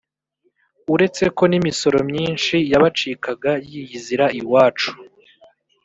[0.93, 4.91] uretse ko n’imisoro myinshi yabacikaga yiyizira iwacu